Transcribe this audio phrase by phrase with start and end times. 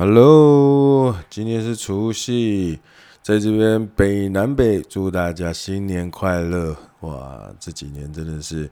[0.00, 2.78] Hello，今天是除夕，
[3.20, 6.76] 在这边北南北祝大家新年快乐！
[7.00, 8.70] 哇，这几年真的是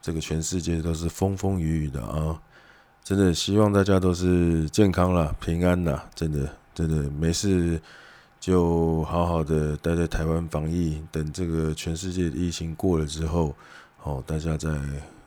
[0.00, 2.40] 这个全世界都是风风雨雨的啊，
[3.04, 7.78] 真的希望大家都是健康啦、平安啦，真的真的没事
[8.40, 13.54] 就好好的待在台湾防疫，等这个全世界的疫情过了之后，
[14.04, 14.70] 哦，大家再。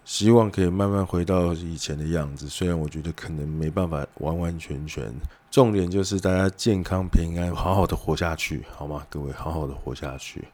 [0.06, 5.12] 希望可以慢慢回到以前的样子，虽然我觉得可能没办法完完全全。
[5.50, 9.06] 重点就是大家健康平安，好好的活下去，好吗？
[9.10, 10.48] 各位，好好的活下去。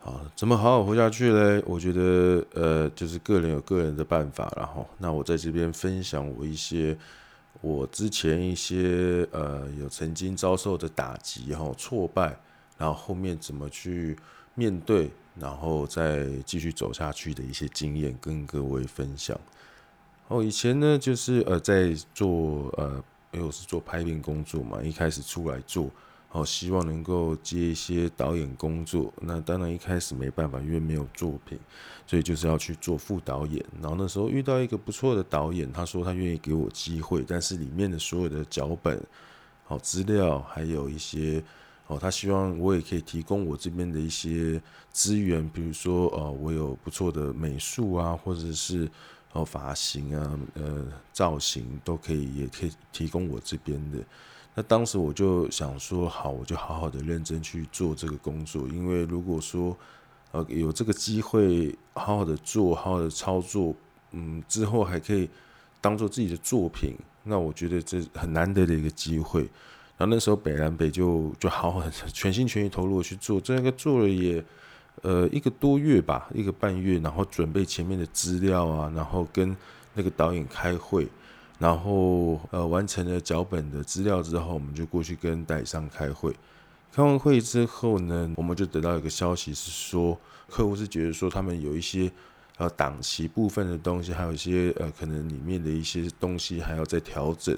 [0.00, 1.62] 好，怎么好好活下去嘞？
[1.66, 4.50] 我觉得，呃，就是个人有个人的办法。
[4.56, 6.96] 然后，那我在这边分享我一些
[7.60, 12.34] 我之前一些呃有曾经遭受的打击，然后挫败，
[12.78, 14.16] 然后后面怎么去
[14.54, 15.10] 面对。
[15.40, 19.38] 然后再继续走下去的一些经验跟各位分享。
[20.28, 23.02] 哦，以前呢，就是呃，在做呃，
[23.32, 25.90] 因为我是做拍片工作嘛，一开始出来做，
[26.28, 29.12] 好，希望能够接一些导演工作。
[29.22, 31.58] 那当然一开始没办法，因为没有作品，
[32.06, 33.64] 所以就是要去做副导演。
[33.80, 39.02] 然后那时候遇到一个不错的导演，他说他愿意给我机会，但是里面的所有的脚本、
[39.64, 41.42] 好资料，还有一些。
[41.88, 44.60] 哦，他希望我也可以提供我这边的一些
[44.92, 48.86] 资源，比如说，呃，我有不错的美术啊，或者是
[49.32, 53.98] 哦发型啊，呃造型都可以，也可以提供我这边的。
[54.54, 59.74] 那当时我就想说，好，我就好好的认真去做这个工作，因为如果说
[60.32, 63.74] 呃有这个机会，好好的做，好好的操作，
[64.10, 65.26] 嗯，之后还可以
[65.80, 69.48] 当做自己的作品，那我觉得这很难得的一个机会。
[69.98, 74.42] 然后那时候北南北就就好很 全心全意投入去做，这个做了也
[75.02, 79.54] 呃一个多月吧，一个半月，然后准备前面的资料啊，然后跟
[79.94, 81.08] 那个导演开会，
[81.58, 86.32] 然后呃完成了脚本的资料之后，我们就过去跟代理商开会。
[86.92, 90.16] 开完会之后呢，我们就得到一个消息是说，
[90.48, 92.10] 客户是觉得说他们有一些
[92.56, 97.56] 呃档期部分的东西，还有一些呃可能里面的一些东西还要再调整。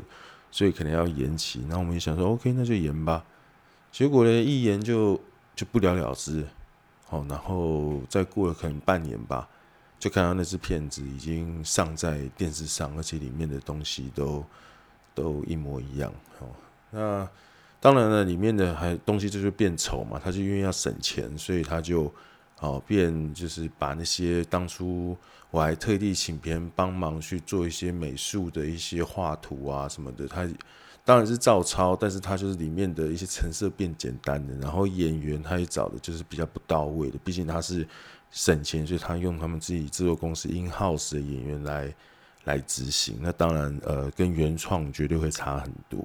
[0.50, 3.24] 所以可能要延期，然后我们也想说，OK，那就延吧。
[3.90, 5.20] 结果呢，一延就
[5.54, 6.44] 就不了了之。
[7.06, 9.48] 好，然后再过了可能半年吧，
[9.98, 14.44] 就看到那只片子已经上在电视上，而且里面的东西都
[15.14, 16.12] 都一模一样。
[16.38, 16.48] 哦，
[16.90, 17.28] 那
[17.80, 22.12] 当然了，里面的还东西就是变丑嘛，他就因为要省钱，所以他就。
[22.60, 25.16] 好，变就是把那些当初
[25.50, 30.46] 我还特地请别人帮忙去做一些美术的一些画图啊什么的，他
[31.02, 37.88] 当然是照抄，但是他就是里面的一些成色变简单的，然后演员他也找的就是比较不到位的，毕竟他是
[38.30, 41.94] 省钱，所以他用他们自己制作公司 in house 的演员来
[42.44, 45.98] 来执行，那当然呃跟原创绝对会差很多。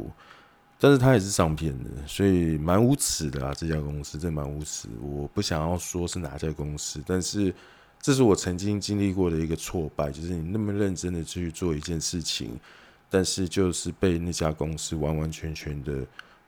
[0.77, 3.53] 但是他也是上片的，所以蛮无耻的啊！
[3.57, 4.89] 这家公司真蛮无耻。
[5.01, 7.53] 我不想要说是哪家公司，但是
[8.01, 12.59] 这是我曾经经历过的一个挫败，就是你那么认真的去做一件事情，
[13.09, 16.05] 但是就是被那家公司完完全全的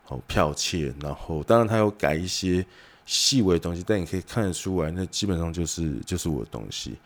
[0.10, 0.94] 哦剽窃。
[1.02, 2.64] 然后当然他有改一些
[3.06, 6.98] 细微的东西，但你可以看得出来，那基本上就是就是我的东西。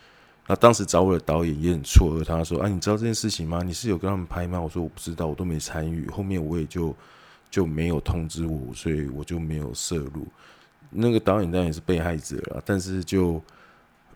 [0.51, 3.63] 那当时找我的导演也很错愕，他说：“啊，你知道这件事情吗？
[3.63, 6.93] 你是有跟他们拍吗？”我说：“我不知道，我都没参与。”后面我也就
[7.49, 10.27] 就没有通知我，所以我就没有涉入。
[10.89, 13.41] 那个导演当然也是被害者了，但是就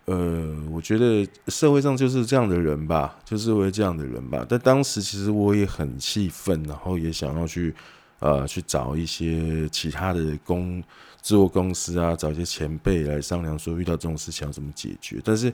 [0.04, 4.46] 呃，我觉得社会上就是这样的人吧，就是为这样的人吧。
[4.50, 7.74] 但当时其实我也很气愤，然后也想要去
[8.20, 10.82] 呃去找一些其他的公
[11.22, 15.54] 制作公司啊，找一些前辈来商量，说遇到这种事情要怎么解决，但是。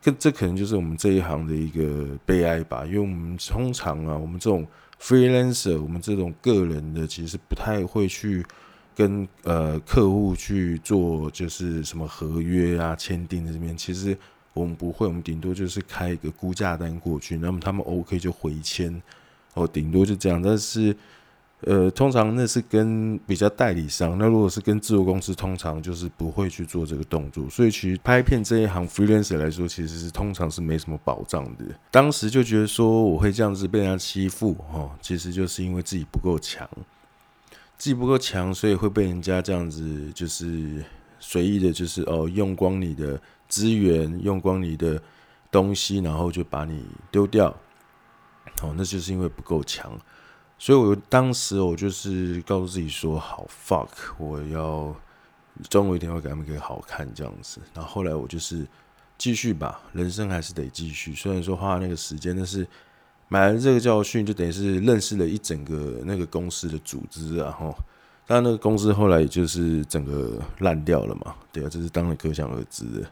[0.00, 4.66] 这这可能就是我们这一行的一个悲哀吧，因为我们通常啊，我们这种
[5.00, 8.44] freelancer，我们这种个人的，其实不太会去
[8.94, 14.16] 跟呃客户去做，就是什么合约啊、签订这边，其实
[14.54, 19.02] 我们不会，我们顶多就是开一个估价单过去，那么他们 OK 就回签，
[19.54, 20.96] 哦，顶多就这样，但是。
[21.62, 27.48] 呃，通常那是跟比较代理商，那如果是跟制作公司，通常就是不会去做这个动作。
[27.50, 31.64] 所以其实拍片这一行，freelancer 来说，其实是通常是没什么保障的。
[31.90, 36.66] 当时就觉得说我会这样子被人家欺负，哈，其实就是因为自己不够强，
[37.76, 40.82] 自己不够强，所以会被人家这样子就是
[41.18, 44.98] 随意的，就是哦用光你的资源，用光你的
[45.50, 47.54] 东西，然后就把你丢掉，
[48.62, 49.92] 哦，那就是因为不够强。
[50.62, 54.94] 所以，我当时我就是告诉自己说：“好，fuck，我要
[55.70, 58.66] 终有一天会给他们给好看这样子。”然后后来我就是
[59.16, 61.14] 继续吧，人生还是得继续。
[61.14, 62.66] 虽然说花了那个时间，但是
[63.28, 67.74] 买了这个教训，就等于是认识了一整个那个公司的组织啊，吼。
[68.26, 73.10] 当然，那个公司后来也就是整个烂掉了嘛，对啊，这是当然可想而知的。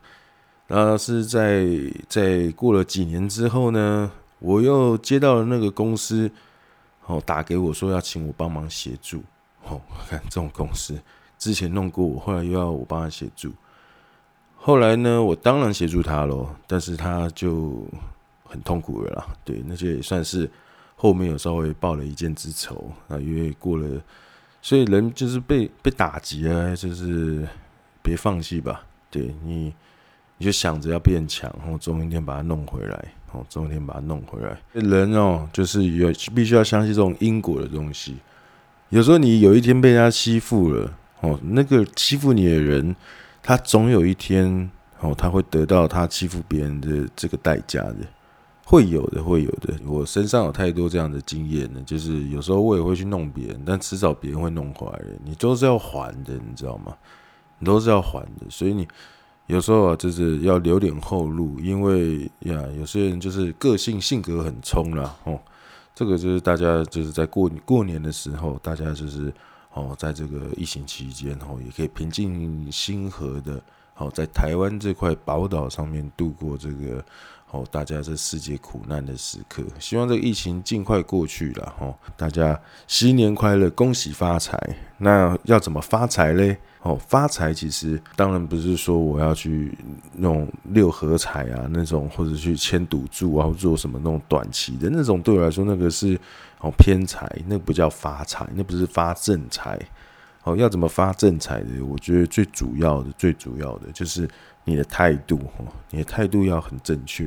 [0.67, 1.67] 然后是在
[2.11, 6.31] 在过了几年之后呢，我又接到了那个公司，
[7.09, 9.21] 哦，打给我说要请我帮忙协助。
[9.65, 10.99] 哦，看这种公司
[11.37, 13.53] 之前弄过我，后来又要我帮他协助。
[14.57, 17.87] 后来呢，我当然协助他喽，但是他就
[18.45, 19.27] 很痛苦了啦。
[19.45, 20.51] 对，那就也算是
[20.97, 24.01] 后面有稍微报了一箭之仇啊，因为过了。
[24.61, 27.47] 所以人就是被被打击了，就是
[28.03, 28.85] 别放弃吧。
[29.11, 29.73] 对你，
[30.37, 34.59] 你就想着要变强，然后总有一天把它弄回来，哦，总有天把它弄回来。
[34.73, 38.17] 人哦，就是有必须要相信这种因果的东西。
[38.89, 42.95] 有时候你有一天被人家欺负了，哦，那个欺负你的人，
[43.43, 44.71] 他总有一天
[45.01, 47.97] 哦，他会得到他欺负别人的这个代价的。
[48.65, 49.75] 会有的，会有的。
[49.87, 55.07] 我身上有太多这样的经验了，就是有时候我也会去弄别人，但迟早别人会弄回来的。
[55.25, 56.95] 你都是要还的，你知道吗？
[57.59, 58.87] 你都是要还的，所以你
[59.49, 65.17] 有时候啊，就是要留点后路，因为呀，有些人就是个性性格很冲啦。
[65.25, 65.39] 哦。
[65.95, 69.33] 这个就是大家就是在过过年的时候，大家就是
[69.75, 73.61] 哦，在这个疫情期间哦，也可以平静心和的，
[73.97, 77.05] 哦在台湾这块宝岛上面度过这个。
[77.51, 81.75] 哦，大家这世界苦难的时刻，希望这个疫情尽快过去了。
[81.81, 84.59] 哦，大家新年快乐，恭喜发财。
[84.99, 86.57] 那要怎么发财嘞？
[86.83, 89.77] 哦，发财其实当然不是说我要去
[90.13, 96.21] 那种六合彩啊，那种或者去签赌注啊，或做什么那种短期的那种，对我来说那个是
[96.61, 99.79] 哦偏财，那不叫发财，那不是发正财。
[100.49, 101.85] 哦，要怎么发正财的？
[101.85, 104.29] 我觉得最主要的、最主要的就是。
[104.65, 107.27] 你的态度哦，你的态度要很正确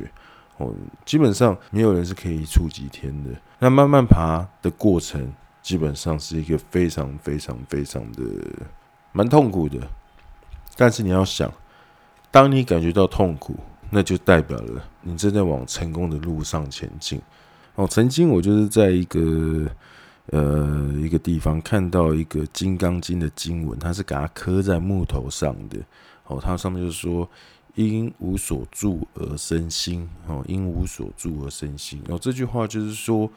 [0.58, 0.72] 哦。
[1.04, 3.30] 基本上没有人是可以一触即天的。
[3.58, 8.22] 那慢慢爬的过程，基本上是一个非常非常非常的
[9.10, 9.80] 蛮痛苦的。
[10.76, 11.52] 但是你要想，
[12.30, 13.56] 当你感觉到痛苦，
[13.90, 17.20] 那就代表了你正在往成功的路上前进。
[17.74, 19.68] 哦，曾经我就是在一个
[20.26, 25.78] 呃一个地方看到一个《金刚经》的经文，它是给它刻在木头上的。
[26.26, 27.28] 哦，它上面就是说，
[27.74, 30.08] 因无所住而生心。
[30.28, 32.00] 哦，因无所住而生心。
[32.08, 33.28] 哦，这句话就是说，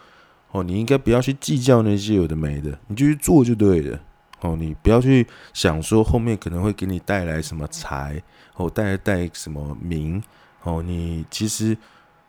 [0.52, 4.00] 哦，你应该不要去计较那些有的没的，你就去做就对了。
[4.42, 8.22] 哦，你不要去想说后面可能会给你带来什么财，
[8.56, 10.22] 哦，带来带什么名。
[10.62, 11.76] 哦，你其实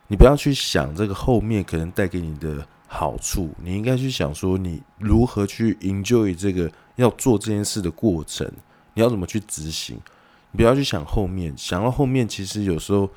[0.07, 8.49] 你不要去想这个后面可能带给你的好处，你应该去想说你如何去 enjoy 这个要做这件事的过程，
[8.93, 9.99] 你要怎么去执行。
[10.51, 13.09] 你不要去想后面，想到后面，其实有时候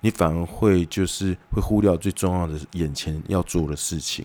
[0.00, 4.24] 你反而会就是会忽略最重要的眼前要做的事情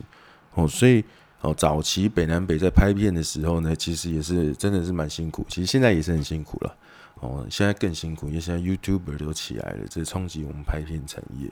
[0.54, 0.66] 哦。
[0.66, 1.04] 所以
[1.42, 5.46] 哦，早期北南北在拍片的时候呢，其实也是真的是蛮辛苦。
[5.50, 6.76] 其实现在也是很辛苦了
[7.20, 11.50] 哦，现在更辛苦，因为现在 YouTuber 都起来了，这冲击我们拍片产业。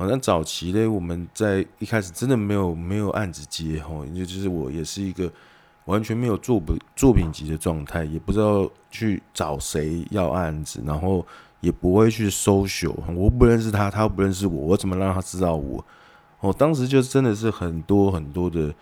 [0.00, 5.30] 好，那早期呢，我们在一开始真的没有没有案子接哦，也就是我也是一个。
[5.86, 11.26] 完全没有作品作品集的状态，也不知道去找谁要案子，然后
[11.60, 15.84] 也不会去搜寻我不认识他，他又不认识我，我怎么让他知道我？
[16.40, 18.72] 哦，当时就真的是很多很多的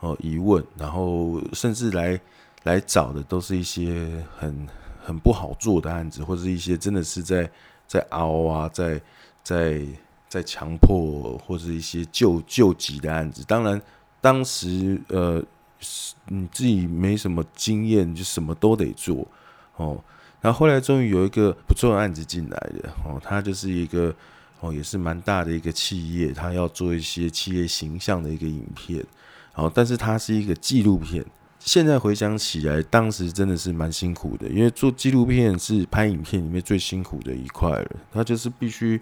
[0.00, 2.18] 哦疑问，然后甚至来
[2.62, 4.66] 来找的都是一些很
[5.04, 7.50] 很不好做的案子，或者是一些真的是在
[7.86, 9.00] 在凹啊，在
[9.42, 9.82] 在
[10.36, 13.42] 在强迫，或者一些救救急的案子。
[13.46, 13.80] 当然，
[14.20, 15.42] 当时呃。
[16.28, 19.28] 你自己没什么经验，就什么都得做
[19.76, 20.02] 哦。
[20.40, 24.12] 然后后来终于有一个不错的案子进来的哦，他就是一个
[24.60, 29.04] 哦，也是蛮大的一个企业，他要做一些企业形象的一个影片。
[29.54, 31.24] 哦，但是它是一个纪录片。
[31.60, 37.90] 现在回想起来，当时真的是蛮辛苦的，因为做纪录片是拍影片里面最辛苦的一块了。
[38.12, 39.00] 他就是必须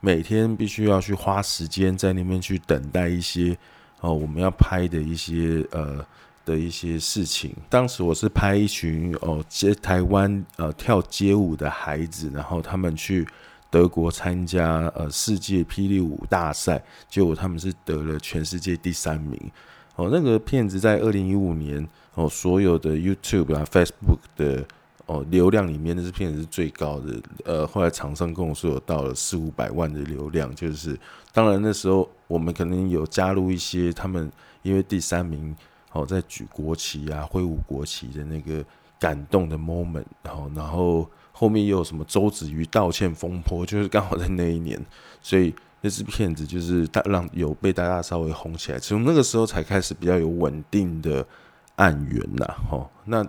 [0.00, 3.56] 每天必须要去花时间在那边去等待一些。
[4.00, 6.04] 哦，我们要拍的一些呃
[6.44, 7.52] 的一些事情。
[7.68, 13.26] 当时我是拍一群哦街台湾呃跳街舞的孩子，然后他们去
[13.68, 19.50] 德国参加呃世界霹雳舞大赛，结果他们是得了全世界第三名。
[19.96, 24.64] 哦，那个片子在二零一五年哦，所有的 YouTube 啊 Facebook 的。
[25.08, 27.20] 哦，流量里面那支片子是最高的。
[27.44, 30.98] 呃，后来厂商跟我说有到了四五百万的流量，就是
[31.32, 34.30] 当然那时候我们可能有加入一些他们
[34.62, 35.56] 因为第三名
[35.92, 38.62] 哦在举国旗啊挥舞国旗的那个
[39.00, 44.78] 感动的 moment，然后然后后面又有什么周子瑜道歉风波，就是刚好在那一年，
[45.22, 51.26] 所以那支片子就是大让有被大家稍微红起来，从那个时候才开始比较有稳定的
[51.76, 52.44] 案源呐。
[52.68, 53.26] 吼，那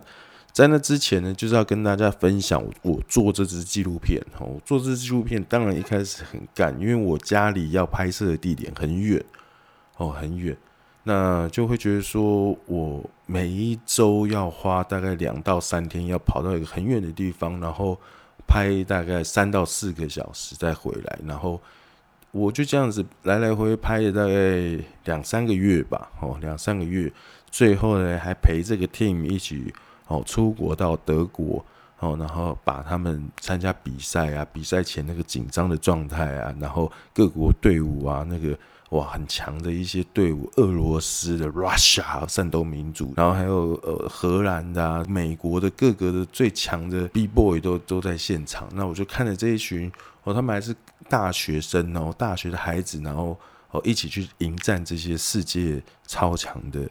[0.60, 4.22] 在那之前呢，就是要跟大家分享我做这支纪录片。
[4.38, 9.24] 吼，我做这支纪录片，当然一开始很干，因为我家里要拍摄的地点很远，
[9.96, 10.54] 哦，很远，
[11.04, 17.98] 那就会觉得说我每一周要花大概两到三天，要跑到一个很远的地方，然后
[18.46, 21.62] 拍大概三到四个小时再回来，然后。
[22.32, 27.12] 我就这样子来来回回拍了大概两三个月吧，哦，两三个月，
[27.50, 29.74] 最后呢还陪这个 team 一起
[30.10, 31.66] 哦出国到德国，
[32.00, 38.56] 哦，然后把他们参加比赛啊，比赛前那个紧张的状态啊，然后各国队伍啊，那个
[38.90, 49.92] 哇很强的一些队伍，俄罗斯的 Russia 战斗民族，然后还有呃荷兰的啊，美国的各个的最强的 B boy 都都在现场，那我就看着这一群
[50.26, 50.76] 哦，他们还是。
[51.08, 53.36] 大学生哦，大学的孩子，然后
[53.72, 56.88] 哦一起去迎战这些世界超强的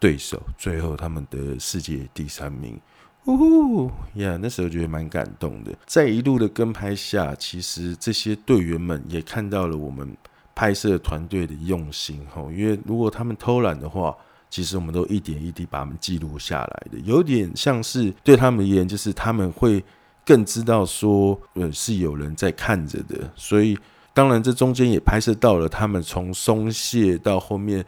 [0.00, 2.80] 对手，最后他们得世界第三名，
[3.26, 4.36] 呜呼呀！
[4.42, 5.70] 那时候觉得蛮感动的。
[5.86, 10.16] 在一路的跟拍下，其实这些队员们也看到了我们
[10.54, 12.50] 拍摄团队的用心吼。
[12.50, 14.16] 因为如果他们偷懒的话，
[14.48, 19.84] 其实我们都一点一滴把他们记录下来的，有点像是对他们而言，就是他们会。
[20.22, 23.76] 更知道说，呃，是有人在看着的，所以
[24.14, 27.84] 当然这中间也拍摄到了他们从松懈到后面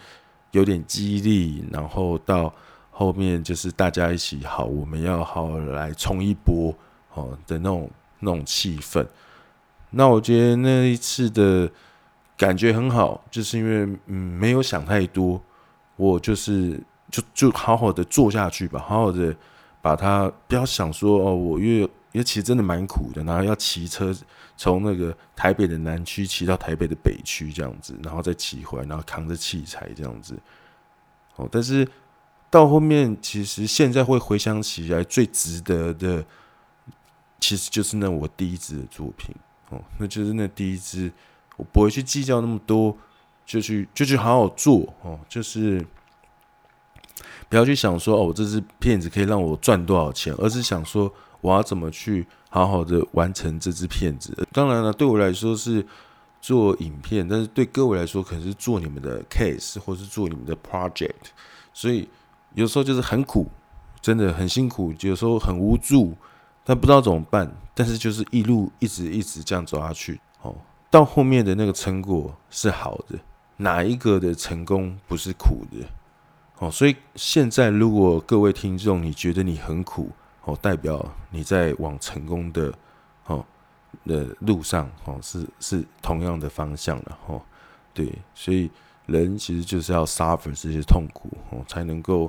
[0.52, 2.50] 有点激励，然后到
[2.90, 6.74] 后面就是大家一起好，我们要好好来冲一波
[7.14, 7.90] 哦的那种
[8.20, 9.06] 那种气氛。
[9.90, 11.70] 那我觉得那一次的
[12.36, 15.38] 感觉很好，就是因为嗯没有想太多，
[15.96, 19.34] 我就是就就好好的做下去吧，好好的
[19.82, 21.88] 把它不要想说哦，我越。
[22.12, 24.14] 因为其实真的蛮苦的，然后要骑车
[24.54, 30.38] 从那个台北的南区骑到台北的北区这样子，然后再骑回来，然后扛着器材这样子。
[31.36, 31.88] 哦，但是
[32.50, 36.22] 到后面，其实现在会回想起来，最值得的，
[37.40, 39.34] 其实就是那我第一支的作品
[39.70, 41.10] 哦，那就是那第一支，
[41.56, 42.94] 我不会去计较那么多，
[43.46, 45.82] 就去就去好好做哦，就是
[47.48, 51.10] 不要去想说哦，这支片子可以让我赚多少钱，而是想说。
[51.42, 54.34] 我要怎么去好好的完成这支片子？
[54.50, 55.84] 当然了，对我来说是
[56.40, 61.30] 做影片，但是对各位来说可能是做你们的 case 或是做你们的 project。
[61.74, 62.08] 所以
[62.54, 63.46] 有时候就是很苦，
[64.00, 66.14] 真的很辛苦，有时候很无助，
[66.64, 67.52] 但不知道怎么办。
[67.74, 70.54] 但是就是一路一直一直这样走下去，哦，
[70.90, 73.18] 到后面的那个成果是好的。
[73.56, 75.86] 哪一个的成功不是苦的？
[76.58, 80.10] 哦，所以现在如果各位听众你觉得你很苦，
[80.44, 82.72] 哦，代表你在往成功的
[83.26, 83.44] 哦
[84.04, 87.40] 的路上哦，是是同样的方向了哦。
[87.94, 88.68] 对，所以
[89.06, 92.28] 人其实就是要 suffer 这些痛苦哦，才能够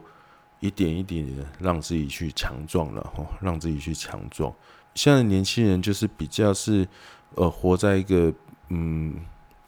[0.59, 4.53] 一点一点的让自己去强壮了哦，让自己去强壮。
[4.93, 6.87] 现在年轻人就是比较是
[7.33, 8.31] 呃活在一个
[8.69, 9.15] 嗯，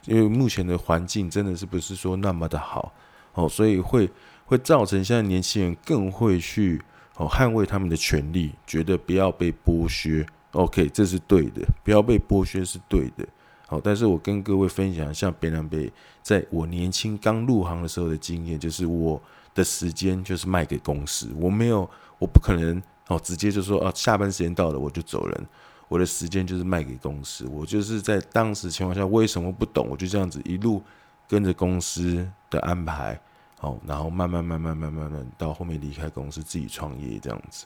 [0.06, 2.94] 因为目前的环境真的是不是说那么的好
[3.34, 4.08] 哦，所以会
[4.46, 6.80] 会造成现在年轻人更会去。
[7.18, 13.26] 哦，捍卫他们的权利，觉得不要被剥削，OK，这是对的，不要被剥削是对的。
[13.68, 15.92] 好，但是我跟各位分享，像北南北，
[16.22, 19.20] 在我年轻刚入行的时候的经验，就是我
[19.54, 25.48] 的时间就是卖给公司，我没有，我不可能哦，直接就说啊，下班时间到了我就走人，
[25.88, 30.84] 我的时间就是卖给公司，我就是在当时情况下，为什么不懂，我就这样子一路
[31.28, 33.20] 跟着公司的安排。
[33.58, 37.66] 好，然后慢慢慢慢慢慢慢到后面离开公司自己创业这样子，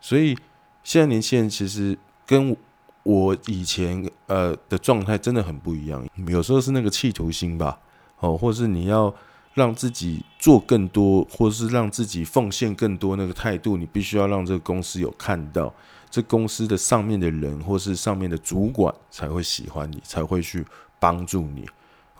[0.00, 0.36] 所以
[0.82, 2.56] 现在年轻人其实跟
[3.02, 6.06] 我以前呃的状态真的很不一样。
[6.28, 7.78] 有时候是那个企图心吧，
[8.20, 9.12] 哦，或是你要
[9.54, 15.74] 让自己做更多，或是让自己奉献更多那个态度，你必须要让这个公司有看到，
[16.08, 20.64] 这公司的上面的人或是上面的主管才会喜欢你，才会去
[20.98, 21.68] 帮助你。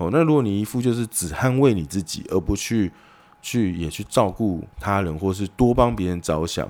[0.00, 2.90] 哦，那如果你一副就是只捍卫你自己，而不去
[3.42, 6.66] 去也去照顾他人，或是多帮别人着想，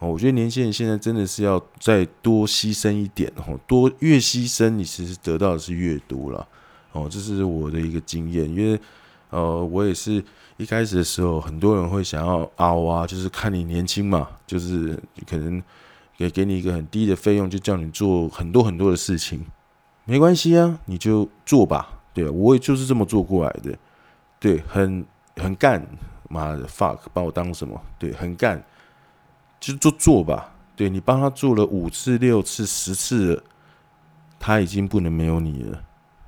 [0.00, 6.46] 哦，我觉得年轻人现在真的是要再多牺牲一点，哦，多越牺牲，你其实得到的是越多了，
[6.92, 8.78] 哦，这是我的一个经验，因为
[9.30, 10.22] 呃，我也是
[10.58, 14.94] 一开始的时候，很多人会想要凹啊，就是看你年轻嘛，就是
[15.26, 15.62] 可能
[16.18, 19.46] 给给你一个很低的费用，就叫你做很多很多的事情，
[20.04, 22.02] 没关系啊，你就做吧。
[22.14, 23.76] 对，我也就是这么做过来的，
[24.38, 25.04] 对，很
[25.36, 25.84] 很干，
[26.30, 27.78] 妈的 fuck，把我当什么？
[27.98, 28.64] 对，很干，
[29.60, 30.54] 就做做吧。
[30.76, 33.42] 对，你帮他做了五次、六次、十次，
[34.38, 35.82] 他已经不能没有你了。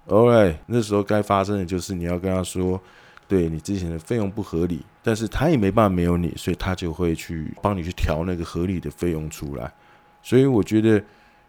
[0.06, 2.80] ，OK，那时候该发生的就是你要跟他说，
[3.26, 9.72] 对你之前的费用不合理，但是他也没办法没有你，所以他就会去帮你去调那个合理的费用出来。
[10.22, 11.02] 所以我觉得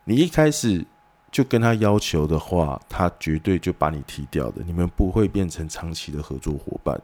[0.05, 0.83] 你一开始
[1.31, 6.99] 就跟他要求的话，他绝对就把你踢掉的，你们不会变成长期的合作伙伴。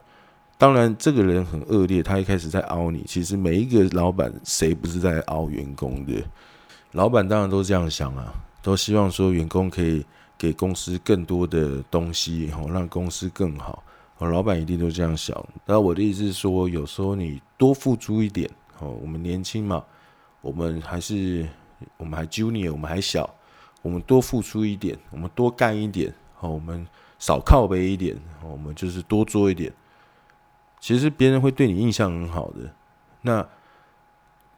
[0.58, 3.04] 当然，这个人很恶劣，他一开始在凹你。
[3.06, 6.24] 其实每一个老板，谁不是在凹员工的？
[6.92, 10.06] 老板当然都这样想啊，都希望说员工可以
[10.38, 13.84] 给公司更多的东西，吼，让公司更好。
[14.20, 15.36] 老板一定都这样想。
[15.66, 18.50] 那我的意思是说，有时候你多付出一点，
[18.80, 19.84] 哦，我们年轻嘛，
[20.40, 21.46] 我们还是
[21.98, 23.30] 我们还 junior，我们还小，
[23.84, 26.88] 我们多付出一点，我们多干一点，哦，我们
[27.20, 29.72] 少靠背一点，我们就是多做一点。
[30.80, 32.74] 其实别人会对你印象很好的，
[33.22, 33.46] 那，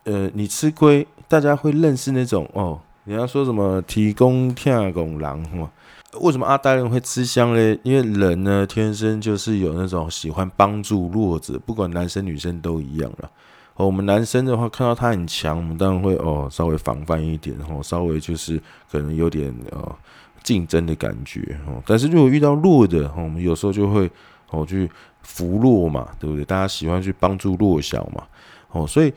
[0.05, 2.79] 呃，你吃亏，大家会认识那种哦。
[3.07, 5.69] 你要说什么提供天拱狼哈？
[6.21, 7.79] 为什么阿呆人会吃香嘞？
[7.83, 13.29] 因为人呢，天生就是有那种喜欢帮助弱者，不管男生女生都一样了。
[13.75, 19.95] 哦，我们男生的话，看到他很强，我们当然会哦稍微防范一点，哦，稍微就是可能有点呃
[20.43, 21.81] 竞争的感觉哦。
[21.85, 24.09] 但是如果遇到弱的，我们有时候就会
[24.51, 24.89] 哦去。
[25.27, 26.45] 扶弱嘛，对不对？
[26.45, 28.23] 大家喜欢去帮助弱小嘛，
[28.69, 29.11] 哦，所以，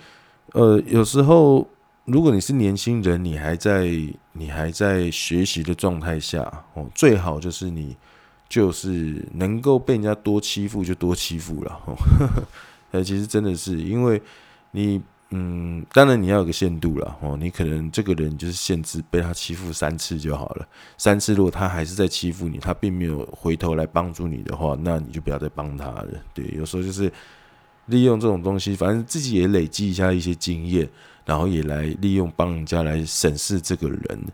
[0.55, 1.69] 呃，有时候
[2.07, 3.87] 如果你是年轻人，你还在
[4.33, 6.41] 你还在学习的状态下，
[6.73, 7.95] 哦，最好就是你
[8.49, 11.95] 就是能够被人家多欺负就多欺负了，哦，
[12.93, 14.23] 呃， 其实真的是因为
[14.71, 15.01] 你。
[15.31, 17.37] 嗯，当然你要有个限度了哦。
[17.39, 20.67] 你可能这个人就是限制被他欺负三次就好了。
[20.97, 26.09] 三次如果他还是在欺负你，他并没有回头来帮助你的话，那你就不要再帮他了。
[26.33, 27.13] 对，有时候就是
[27.85, 30.89] 利用这种东西，反正自己也累积一下一些经验，
[31.27, 34.25] 然后也来利用帮人家来审视这个人。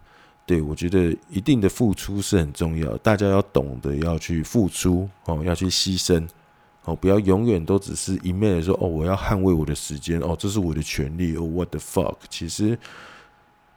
[0.47, 6.25] 对，我觉得一定的付出是很重要，大家要懂得要去付出哦，要去牺牲。
[6.85, 12.17] 哦，不要永远都只是一面的说哦，我要捍卫我的时间哦，这是我的权利哦，what the fuck？
[12.29, 12.79] 其实，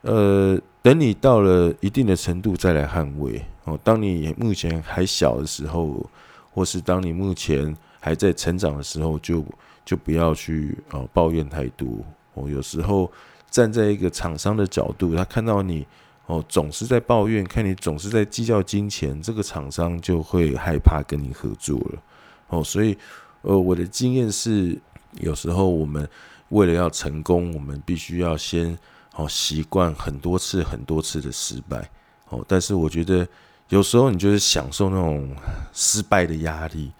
[0.02, 3.78] 呃，等你到了一定的程度再来捍卫哦。
[3.82, 6.04] 当你目前还小的时候，
[6.52, 9.42] 或是当你目前还在成长的时候，就
[9.86, 11.88] 就不要去哦抱怨太多
[12.34, 12.46] 哦。
[12.46, 13.10] 有时候
[13.50, 15.86] 站在一个厂商的角度，他看到你
[16.26, 22.02] 哦总是在抱怨，看你总是在计较金钱，这个厂商就会害怕跟你合作了。
[22.48, 22.96] 哦，所以，
[23.42, 24.78] 呃，我的经验是，
[25.20, 26.08] 有时候我们
[26.48, 28.76] 为了要成功，我们必须要先
[29.16, 31.90] 哦习惯很多次、很多次的失败。
[32.30, 33.28] 哦，但是我觉得
[33.68, 35.36] 有时候你就是享受那种
[35.74, 36.90] 失败的压力，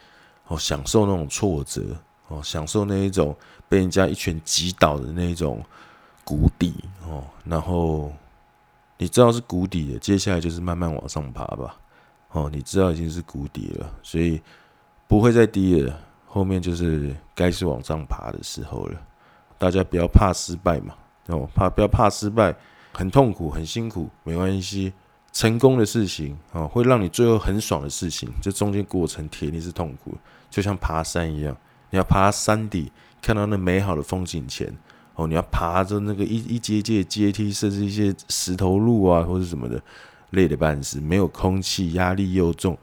[0.48, 1.96] 哦，享受那种挫折，
[2.28, 3.34] 哦，享受那一种
[3.68, 5.64] 被人家一拳击倒的那一种
[6.24, 6.74] 谷底，
[7.06, 8.12] 哦，然后
[8.98, 11.74] 你知道是谷底的，接下来就是慢慢往上爬吧。
[12.32, 14.38] 哦，你知道已经是谷底了，所以。
[15.08, 19.00] 不会再低了，后面就是该是往上爬的时候了。
[19.58, 20.94] 大家不要怕失败嘛，
[21.26, 22.54] 哦，怕不要怕失败，
[22.92, 24.92] 很痛苦，很辛苦，没关系。
[25.30, 30.14] 成功的事情啊，会让你最后很爽的事情，这中间过程铁定是痛苦，
[30.50, 31.56] 就像爬山一样，
[31.90, 32.90] 你要爬山底，
[33.20, 34.74] 看到那美好的风景前，
[35.14, 39.80] 哦，你要爬着那个一一阶阶阶梯，甚至一些石头路啊，或者什么的，
[40.30, 42.76] 累得半死，没有空气，压力又重，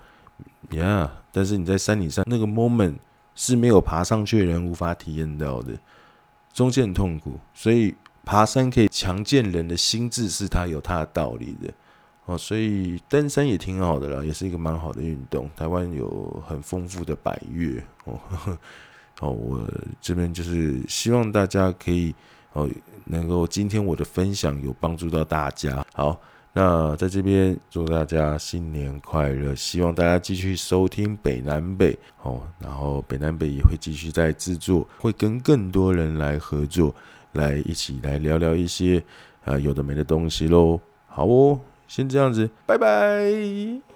[0.71, 1.11] 呀。
[1.31, 2.95] 但是你在山顶上那个 moment
[3.35, 5.73] 是没有爬上去的人无法体验到的，
[6.53, 7.93] 中间很痛苦，所以
[8.23, 11.73] 爬山可以强健人的心智，是它有它的道理的
[12.25, 12.37] 哦。
[12.37, 15.49] 所以登山也挺好的啦，也是一个蛮好的运动。
[15.57, 18.19] 台湾有很丰富的百岳哦，
[19.19, 19.61] 哦，我
[19.99, 22.15] 这边就是希望大家可以
[22.53, 22.69] 哦，
[23.03, 25.85] 能够今天我的分享有帮助到大家。
[25.93, 26.17] 好。
[26.57, 36.95] 那在这边祝大家新年快乐，希望大家继续收听北南北哦，然后北南北也会继续在制作，会跟更多人来合作，
[37.33, 39.03] 来一起来聊聊一些
[39.43, 40.79] 啊有的没的东西喽。
[41.07, 43.94] 好哦，先这样子，拜拜。